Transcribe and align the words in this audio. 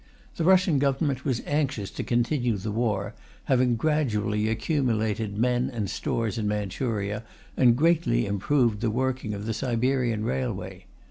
The 0.37 0.43
Russian 0.43 0.79
Government 0.79 1.25
was 1.25 1.43
anxious 1.45 1.91
to 1.91 2.01
continue 2.03 2.57
the 2.57 2.71
war, 2.71 3.13
having 3.43 3.75
gradually 3.75 4.49
accumulated 4.49 5.37
men 5.37 5.69
and 5.69 5.87
stores 5.91 6.39
in 6.39 6.47
Manchuria, 6.47 7.23
and 7.55 7.77
greatly 7.77 8.25
improved 8.25 8.81
the 8.81 8.89
working 8.89 9.35
of 9.35 9.45
the 9.45 9.53
Siberian 9.53 10.23
railway. 10.23 10.85